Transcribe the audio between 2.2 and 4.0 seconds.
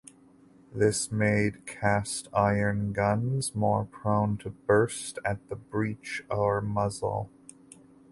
iron guns more